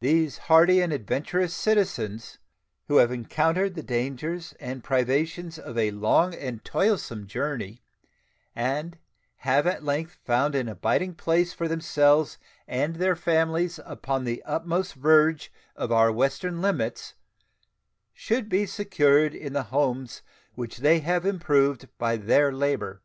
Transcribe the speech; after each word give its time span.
These 0.00 0.38
hardy 0.48 0.80
and 0.80 0.90
adventurous 0.90 1.52
citizens, 1.52 2.38
who 2.88 2.96
have 2.96 3.12
encountered 3.12 3.74
the 3.74 3.82
dangers 3.82 4.54
and 4.58 4.82
privations 4.82 5.58
of 5.58 5.76
a 5.76 5.90
long 5.90 6.32
and 6.34 6.64
toilsome 6.64 7.26
journey, 7.26 7.82
and 8.56 8.96
have 9.40 9.66
at 9.66 9.84
length 9.84 10.16
found 10.24 10.54
an 10.54 10.66
abiding 10.66 11.14
place 11.14 11.52
for 11.52 11.68
themselves 11.68 12.38
and 12.66 12.96
their 12.96 13.14
families 13.14 13.78
upon 13.84 14.24
the 14.24 14.42
utmost 14.44 14.94
verge 14.94 15.52
of 15.76 15.92
our 15.92 16.10
western 16.10 16.62
limits, 16.62 17.12
should 18.14 18.48
be 18.48 18.64
secured 18.64 19.34
in 19.34 19.52
the 19.52 19.64
homes 19.64 20.22
which 20.54 20.78
they 20.78 21.00
have 21.00 21.26
improved 21.26 21.86
by 21.98 22.16
their 22.16 22.50
labor. 22.50 23.02